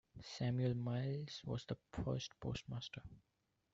Samuel 0.23 0.73
Miles 0.73 1.43
was 1.45 1.63
the 1.65 1.75
first 1.91 2.31
postmaster. 2.39 3.03